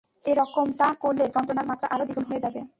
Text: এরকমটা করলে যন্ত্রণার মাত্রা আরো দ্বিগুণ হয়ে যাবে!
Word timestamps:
এরকমটা 0.23 0.87
করলে 1.01 1.23
যন্ত্রণার 1.35 1.69
মাত্রা 1.71 1.87
আরো 1.93 2.03
দ্বিগুণ 2.05 2.25
হয়ে 2.29 2.43
যাবে! 2.45 2.61